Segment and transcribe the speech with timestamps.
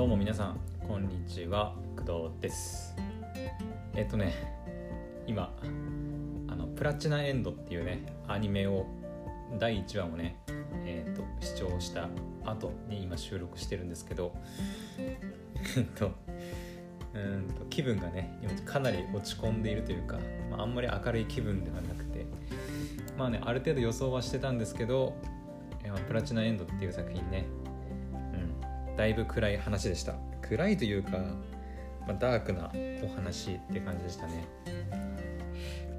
[0.00, 1.74] どうも皆さんこんにちは。
[1.94, 2.96] 工藤です。
[3.94, 4.32] えっとね
[5.26, 5.54] 今
[6.48, 8.86] あのプラチナエンドっていうねアニメを
[9.58, 10.38] 第1話をね
[10.86, 12.08] えっと視聴した
[12.46, 14.32] 後に今収録してるんですけど
[14.96, 15.18] え
[15.82, 16.12] っと
[17.12, 20.18] うんと気分がね今かなり落ち込んでいるというか、
[20.50, 22.24] まあ、あんまり明るい気分ではなくて
[23.18, 25.14] まあねある程度予想はしてたんですけど
[26.08, 27.44] 「プラチナエンド」っていう作品ね、
[29.00, 30.12] だいぶ暗い話でした。
[30.42, 31.12] 暗いというか、
[32.06, 32.70] まあ、ダークな
[33.02, 34.44] お話って感じでしたね。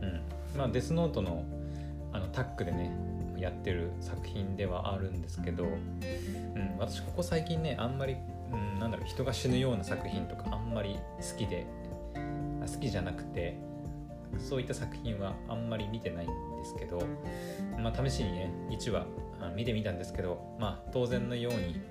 [0.00, 0.20] うん。
[0.56, 1.44] まあデスノートの
[2.12, 2.92] あのタッグでね
[3.36, 8.14] やってる作品ではあるんですけど、うん、私ここ最近ねあんまり、
[8.52, 11.66] うん、なんだろう人が死ぬような作品とかあんまり好きで
[12.14, 13.58] 好きじゃなくて
[14.38, 17.02] そういった作品はあんまり見てないんですけど、
[17.76, 19.06] まあ、試しにね1話
[19.56, 21.82] 見てみたんですけどまあ当然のように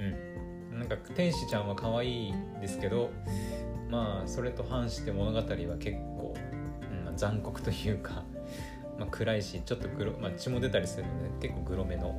[0.00, 0.36] うん。
[0.78, 3.10] なんか天使ちゃんは可愛いですけど
[3.90, 6.34] まあそれと反して物語は結構、
[7.08, 8.24] うん、残酷というか、
[8.98, 12.14] まあ、暗いしちょっとグロ、まあ、血も出たりするので結構グロめの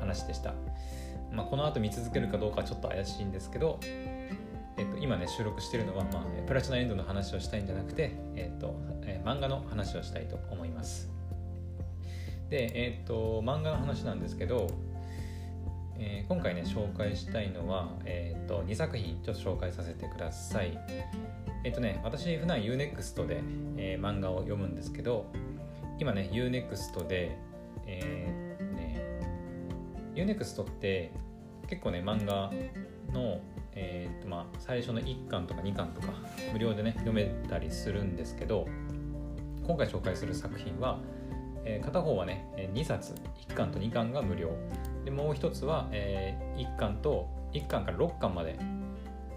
[0.00, 0.54] 話でした、
[1.30, 11.10] まあ、この後見続けるかどうかちょっと怪しいんですけどえっと、今ね収録してるのは、まあ、プラチナエンドの話をしたいんじゃなくて、えっとえ、漫画の話をしたいと思います。
[12.48, 14.68] で、えっと漫画の話なんですけど、
[16.02, 20.76] えー、今回ね紹介したいのは、えっと2作品ちょっと紹介させてください。
[21.62, 23.42] えっとね私普段 UNEXT で、
[23.76, 25.30] えー、漫画を読むんですけど
[25.98, 27.36] 今ね UNEXT で
[27.86, 29.04] えー、ね
[30.14, 31.12] UNEXT って
[31.68, 32.50] 結構ね漫画
[33.12, 33.40] の
[33.72, 36.08] えーとまあ、最初の1巻とか2巻とか
[36.52, 38.66] 無料でね読めたりするんですけど
[39.64, 40.98] 今回紹介する作品は、
[41.64, 43.14] えー、片方はね2冊
[43.48, 44.50] 1巻と2巻が無料。
[45.04, 48.58] でもう一つは、えー、1巻と1巻から6巻まで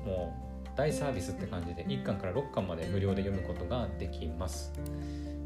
[0.06, 4.74] もう大サービスって感じで1巻から6巻まで無料で読むことができます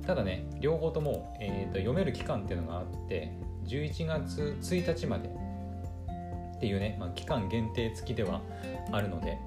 [0.05, 3.33] ただね両方とも、えーと読める期間っていうのがあって
[3.65, 5.29] 11月1日まで
[6.57, 8.41] っていうね、まあ、期間限定付きでは
[8.91, 9.37] あるので、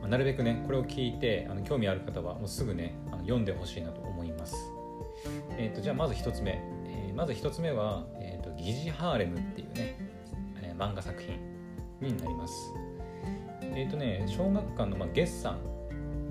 [0.00, 4.54] まあ、なるべくねこれを聞いてあの興味ある方はもうすぐねあの読んでほしいなと思います。
[5.58, 8.04] えーと、じゃあまず1つ目、えー、まず1つ目は、
[8.46, 9.96] と「疑似ハーレム」っていうね、
[10.62, 11.38] えー、漫画作品
[12.00, 12.72] になります。
[13.62, 15.58] えっ、ー、とね小学館の、まあ、月産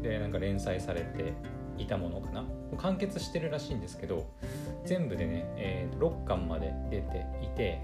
[0.01, 1.33] でなんか連載されて
[1.77, 2.45] いたものかな
[2.77, 4.27] 完結してるらしいんですけど
[4.85, 7.81] 全部でね、えー、と6巻まで出ていて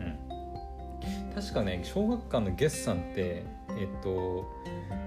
[0.00, 3.44] うん確かね小学館の月さんって
[3.78, 4.46] えっと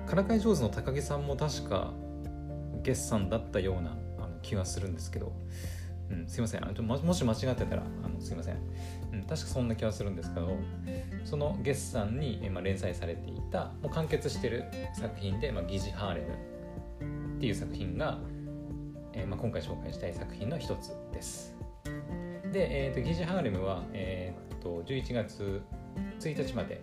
[0.08, 1.94] からかい上手の高木さんも確か
[2.84, 5.32] 月さんだったようなあの気がするんですけど、
[6.12, 8.58] うん、すいませんあのもし間違ってたらあのすいません、
[9.14, 10.58] うん、確かそんな気はするんですけど
[11.24, 16.28] その月さんに、まあ、連載されていたもう完結してる作品で「まあ、疑似ハーレム」
[17.38, 18.20] っていう作品が、
[19.14, 21.56] えーまあ、今回紹介したい作品の一つです。
[22.52, 25.62] で、えーと、疑似ハーレムは、えーと、と11月
[26.20, 26.82] 1日まで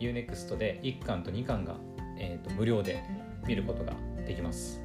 [0.00, 1.76] UNEXT で1巻と2巻が、
[2.18, 3.02] えーと、無料で
[3.46, 3.94] 見ることが
[4.26, 4.83] できます。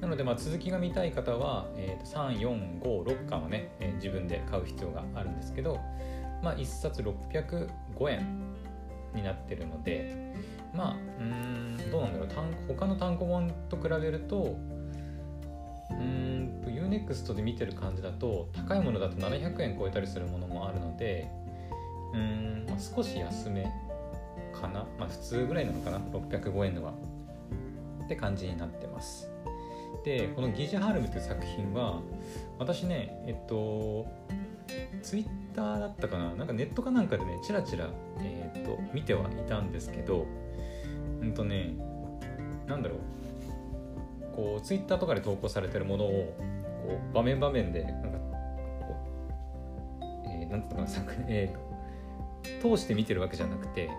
[0.00, 5.80] なので、まあ、続きが見たい方は、えーと、3、4、5、6巻をね、えー、自分で買う必要があるんですけど、
[6.42, 8.54] まあ、1冊605円
[9.14, 10.34] になってるので、
[10.74, 12.28] まあ、うんどうなんだろう。
[12.28, 14.58] 単他の単行本と比べると
[15.90, 21.30] うんと UNEXT で見てる感じだと高いものだと700円超えたりするものもあるので
[22.12, 23.66] うん、まあ、少し安め
[24.60, 25.98] かな、まあ、普通ぐらいなのかな。
[25.98, 26.92] 605円のは。
[28.04, 29.30] って感じになってます。
[30.06, 32.00] でこの「ギジャハルム」という作品は
[32.60, 34.06] 私ねえっと
[35.02, 37.88] ツイッターだったかななんかネットかなんかでねチラチラ、
[38.20, 40.24] えー、っと見てはいたんですけど
[41.20, 41.74] うんとね
[42.68, 42.98] なんだろう
[44.36, 46.36] こうツイッターとかで投稿されてるものを
[46.86, 48.08] こう場面場面でなんか
[48.80, 48.96] こ
[50.02, 53.90] う、えー、なんていうのかな作、 えー、通して見てるわけじゃなくて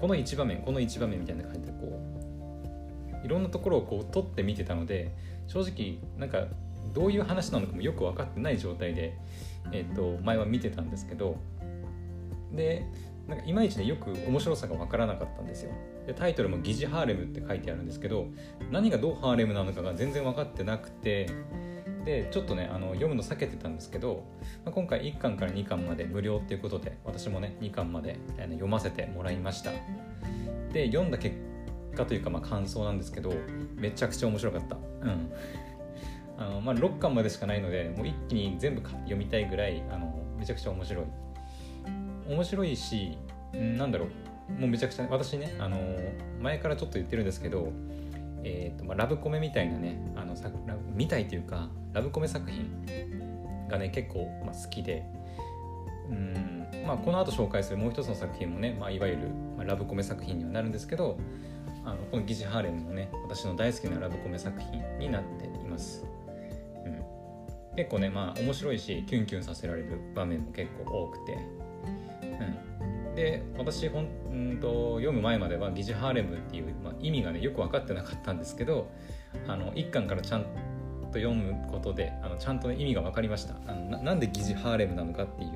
[0.00, 1.78] この一場面この一場面みたいな感じでこ
[2.16, 2.19] う
[3.30, 5.14] ろんなところをこう撮って見てたので
[5.46, 6.46] 正直なんか
[6.92, 9.16] どういう話なのかもよく分かってない状態で、
[9.72, 11.36] えー、と前は見てたんですけど
[12.52, 12.84] で
[13.28, 15.72] なんかいまいちねよく面白さが分からなかったんですよ。
[16.06, 18.26] でタイトルも「疑似ハーレム」って書いてあるんですけど
[18.70, 21.28] 何がどうハーレムなのかが全然分かってなくて
[22.04, 24.24] でちょっとねあの読むの避けてたんですけど、
[24.64, 29.70] まあ、今回1巻から2巻まで無料っていうことで私もね2巻まで、えー、読ませてもらいました。
[30.72, 31.36] で読んだ結
[31.94, 33.32] 果というかまあ感想なんですけど
[33.76, 34.76] めちゃくちゃ面白かった。
[34.76, 35.32] うん。
[36.38, 41.04] あの、まあ、6巻までしかないのでもう一気に全部読みたいぐらいあのめちゃくちゃ面白い。
[42.28, 43.18] 面白いし
[43.56, 44.52] んなんだろう。
[44.60, 45.78] もうめちゃくちゃ私ね、あの
[46.40, 47.72] 前からちょっと言ってるんですけど、
[48.42, 50.50] えーとまあ、ラブコメみたいなねあのさ
[50.94, 55.04] みたいというかラブコメ作品がね結構、まあ、好きで。
[56.08, 56.66] うん。
[56.86, 61.18] まあこの後紹介するもう一つの作品もね、まあ、いわゆる、まあ、ラブコメ作品にはなるんですけど
[61.90, 66.04] あのこの「疑似ハーレム」もね私の大好きなラブコメ作品になっています、
[66.84, 71.38] うん、結構ねまあ面白いしキュンキュンさせられる場面も結構多くて、
[73.08, 78.88] うん、で私ほんと読む前までは「疑似ハーレム」っていう、まあ、意味がねよく分かってなかったんですけど
[79.48, 80.44] あの一巻からちゃん
[81.10, 83.54] と読むことであのちゃんと、ね、意味が分かりました。
[83.66, 85.50] あのなんで疑似ハーレムなのかっていう、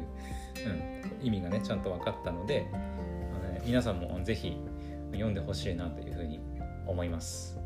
[1.21, 4.57] うん、意味がねちゃんと分かったのであの、皆さんもぜひ
[5.15, 6.41] 読んでほしいなというふうに
[6.87, 7.59] 思います。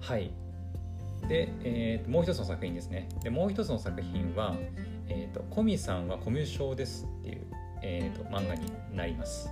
[0.00, 0.30] はい。
[1.28, 3.08] で、えー、もう一つの作品ですね。
[3.22, 4.56] でもう一つの作品は
[5.08, 7.46] 「えーと、古見さんはコミュ障です」っていう、
[7.82, 9.50] えーと、漫画になります。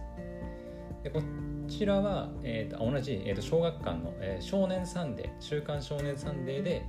[1.02, 1.20] でこ
[1.69, 6.82] ちらは、えーと、同じ、えー、と小学館の、えー、少年サンデー週刊少年サンデーで、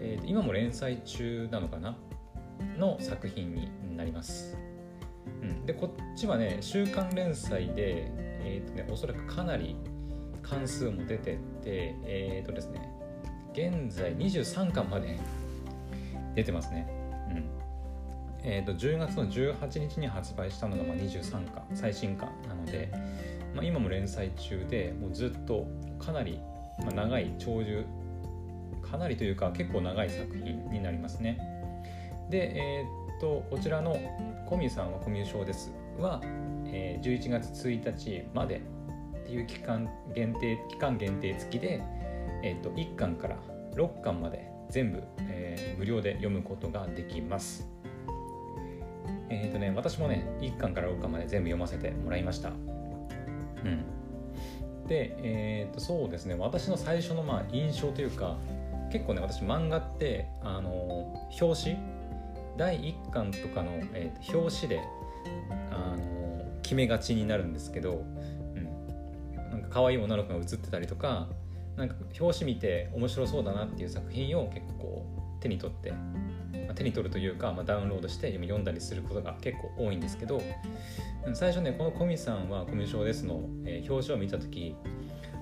[0.00, 1.96] えー、と今も連載中なのかな？
[2.76, 4.58] の作品になります、
[5.42, 8.10] うん、でこっちはね週刊連載で、
[8.48, 9.76] えーとね、おそらくかなり
[10.42, 12.88] 巻数も出ててえっ、ー、とですね
[13.52, 15.18] 現在23巻まで
[16.34, 16.86] 出てますね。
[17.30, 17.44] うん。
[18.44, 22.88] えーと、10月の18日に発売したのがまあ23巻最新巻なので、
[23.54, 25.66] まあ、今も連載中でもうずっと
[25.98, 26.40] かなり、
[26.78, 27.84] まあ、長い長寿
[28.80, 31.38] かなりというか結構長い作品になりますね。
[32.30, 33.96] でえっ、ー、とこちらの
[34.46, 36.20] 「コミさんはコミュ障です」は、
[36.66, 38.62] えー、11月1日まで
[39.24, 41.82] っていう期間限定期間限定付きで、
[42.42, 43.36] えーと、1巻から
[43.74, 47.68] 6巻まで全部、えー、無料で読むことができます。
[49.30, 52.50] えっ、ー、とね私もね1巻から6巻まで全部読ませてもらいました。
[52.50, 52.52] う
[53.68, 53.84] ん。
[54.86, 58.38] で、えっ、ー、とそうですね私の最初のまあ印象というか
[58.90, 61.76] 結構ね私漫画ってあの表紙
[62.56, 64.80] 第1巻とかの、えー、と表紙で
[66.68, 68.04] 決めがちになるんですけど
[68.54, 71.28] うん、なんか可愛い女の子が写ってたりとか
[71.76, 75.06] なんか表紙見て面白そうだなっていう作品を結構
[75.40, 80.42] 手に取って、まあ、手に取るというか、まあ、ダウンロードして読んだりすることが結構多いんですけど
[81.32, 84.74] 最初ねこの「コミさんはコミュ障ですの」え、表紙を見た時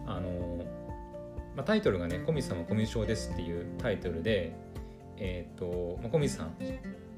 [0.07, 0.65] あのー、
[1.57, 4.55] まあ、タイトルがね「コミさんはコミュ障です」っていうタイトルで
[5.17, 6.55] えっ、ー、と、まあ、コミさん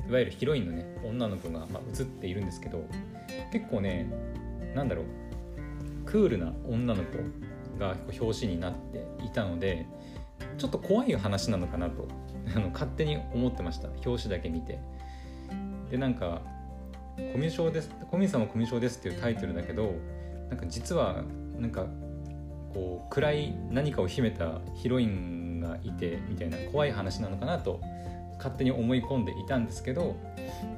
[0.09, 2.85] いわゆるヒロインのね女の子が、まあ、映っているんですけど
[3.53, 4.11] 結構ね
[4.75, 5.05] なんだろう
[6.07, 7.19] クールな女の子
[7.79, 9.87] が表紙になっていたので
[10.57, 12.09] ちょっと怖い話なのかなと
[12.57, 13.89] あの勝手に思ってました。
[13.89, 14.79] 表紙だけ見て。
[15.91, 16.43] でなんか
[17.33, 19.95] 「コミュ障です」「コミュさんはコミュ障です」っていうタイトルだけど
[20.49, 21.25] なんか実は
[21.59, 21.87] なんか
[22.73, 27.81] こう暗い何かを秘めたヒロインがいてみたいな怖い話なのかなと
[28.39, 30.17] 勝手に思い込んでいたんですけど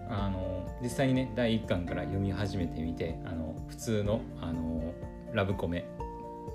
[0.08, 4.92] あの実際にね第1巻から読み始めてみてあの普通のあの
[5.32, 5.84] ラブコメ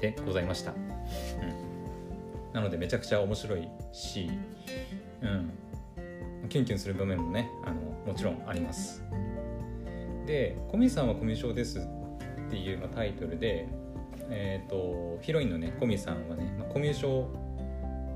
[0.02, 4.30] でございました、うん、なのでめちゃくちゃ面白いし、
[5.22, 5.52] うん、
[6.50, 9.04] キュンキュンする場面もねあのもちろんあります。
[10.26, 13.68] で「コミさんはコミュ障です」っていう、まあ、タイトルで、
[14.30, 17.26] えーと、ヒロインのねコミさんはね、まあ、コミュ障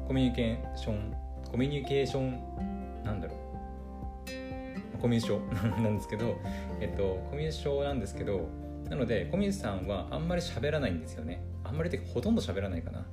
[0.07, 1.13] コミュニケーション
[1.51, 2.78] コミュニケーション
[3.09, 4.97] なんだろう。
[5.01, 5.43] コミュ障。
[5.81, 6.37] なんですけど、
[6.79, 8.47] えっと、コミュ障なんですけど
[8.89, 11.41] なので小水さんはあんまり喋らないんですよね。
[11.63, 13.05] あんまりってほとんど喋らないかな。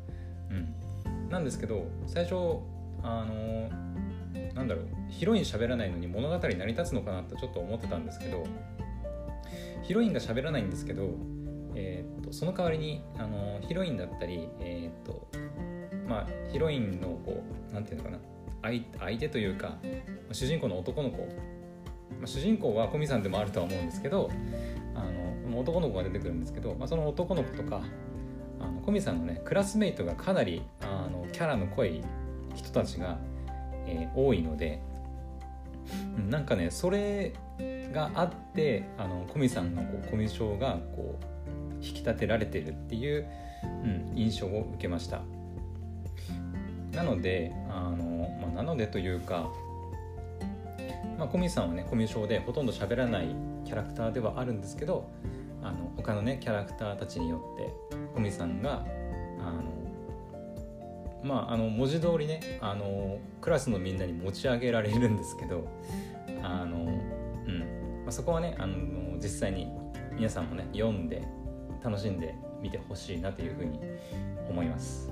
[0.50, 1.28] うん。
[1.30, 2.34] なんですけど最初
[3.02, 3.68] あの
[4.54, 4.84] なんだろう。
[5.08, 8.44] ヒロイン喋らないのに物語成り立つのかなとちょっと思ってたんですけど
[9.82, 11.10] ヒロインが喋らないんですけど、
[11.74, 15.28] えー、っとその代わりにあのヒロインだったり、えー、っと
[16.08, 18.18] まあ、ヒロインのこうなんていうのかな。
[18.62, 19.76] 相相手というか
[20.32, 24.30] 主人公の男の子、まあ、主人公は小見さんでもあるとは思うんですけど
[24.94, 25.04] あ
[25.48, 27.82] の男の子が出てくるんですけど、まあ、その男の子とか
[28.60, 32.02] あの小見さんのねクラスメイトがかなりあのキャラの濃い
[32.54, 33.18] 人たちが、
[33.86, 34.80] えー、多いので
[36.28, 37.34] なんかねそれ
[37.92, 43.28] があってあの小見さんのこうコミュ障がこう引き立てられてるっていう、
[43.62, 45.20] うん、印象を受けました。
[46.96, 49.50] なのであの、まあ、なのでというか
[51.18, 53.34] まあ、コミさんはねコミュ障でほとんど喋らない
[53.64, 55.08] キャラクターではあるんですけど
[55.62, 57.72] あの他のねキャラクターたちによって
[58.14, 58.84] コミさんが
[59.40, 59.62] あの
[61.24, 65.66] まああの文字通りねあのクラスのみんなに持ち上げられるんですけど
[66.42, 67.58] あの、うん。
[68.04, 68.76] まあ、そこはねあの
[69.16, 69.68] 実際に
[70.14, 71.26] 皆さんもね読んで
[71.82, 73.80] 楽しんでみてほしいなというふうに
[74.48, 75.10] 思います。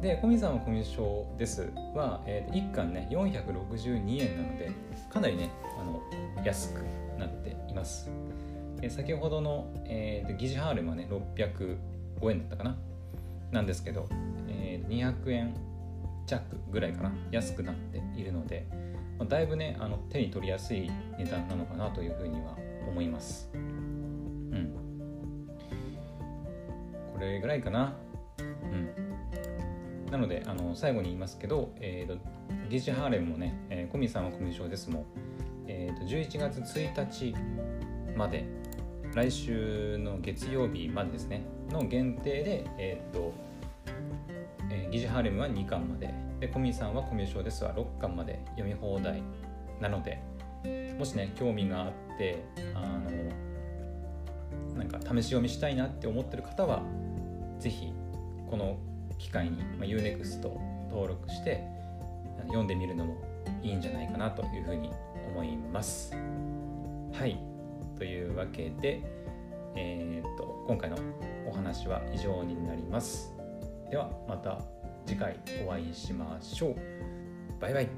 [0.00, 1.70] で「コミさんはコミュ障です。
[1.94, 4.70] は」えー、1巻ね462円なので
[5.10, 6.00] かなりねあの
[6.44, 6.82] 安く
[7.18, 8.10] なっています。
[8.80, 12.76] で先ほどの、えー、疑似ハーレムはね605円だったかな。
[13.50, 14.06] なんですけど、
[14.48, 15.54] えー、200円
[16.26, 17.12] 弱ぐらいかな。
[17.30, 18.66] 安くなっているので、
[19.18, 22.56] まあ、だいぶねあの手に取りやすい値段なのかなというふうには
[22.88, 23.50] 思います。
[23.54, 24.72] うん。
[27.14, 27.96] これぐらいかな。
[28.38, 29.07] うん。
[30.10, 32.20] なのであの最後に言いますけど、えーと、
[32.68, 35.04] 疑似ハーレムもね、えー、コミさんはコミュ障ですも、
[35.66, 37.34] えーと、11月1日
[38.16, 38.44] まで
[39.14, 43.32] 来週の月曜日までですねの限定で、え、ー、と
[44.70, 49.22] えー、疑似ハーレムは2巻まででコミさんはコミュ障ですは6巻まで読み放題
[49.80, 50.20] なので
[50.98, 53.10] もしね興味があってあの
[54.76, 56.82] なんか試し読みしたいなって思ってる方は
[57.58, 57.92] 是非
[58.48, 58.76] この
[59.18, 60.42] 機会に、まあ、UNEXT
[60.90, 61.64] 登録して
[62.46, 63.16] 読んでみるのも
[63.62, 64.90] いいんじゃないかなというふうに
[65.32, 66.14] 思います。
[67.12, 67.38] はい
[67.96, 69.02] というわけで、
[69.74, 70.96] えー、っと今回の
[71.46, 73.34] お話は以上になります。
[73.90, 74.60] ではまた
[75.06, 76.76] 次回お会いしましょう。
[77.60, 77.88] バイバイ。